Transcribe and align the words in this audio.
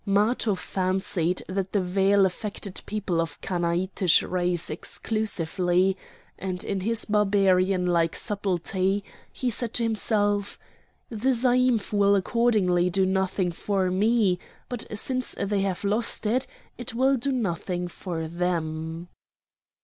Matho 0.03 0.55
fancied 0.55 1.43
that 1.47 1.73
the 1.73 1.79
veil 1.79 2.25
affected 2.25 2.81
people 2.87 3.21
of 3.21 3.39
Chanaanitish 3.41 4.23
race 4.23 4.71
exclusively, 4.71 5.95
and, 6.39 6.63
in 6.63 6.79
his 6.79 7.05
Barbarian 7.05 7.85
like 7.85 8.15
subtlety, 8.15 9.03
he 9.31 9.51
said 9.51 9.75
to 9.75 9.83
himself: 9.83 10.57
"The 11.11 11.29
zaïmph 11.29 11.93
will 11.93 12.15
accordingly 12.15 12.89
do 12.89 13.05
nothing 13.05 13.51
for 13.51 13.91
me, 13.91 14.39
but 14.69 14.87
since 14.97 15.35
they 15.39 15.61
have 15.61 15.83
lost 15.83 16.25
it, 16.25 16.47
it 16.79 16.95
will 16.95 17.15
do 17.15 17.31
nothing 17.31 17.87
for 17.87 18.27
them." 18.27 19.07